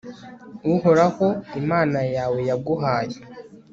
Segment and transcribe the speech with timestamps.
[0.75, 1.27] uhoraho
[1.61, 3.17] imana yawe yaguhaye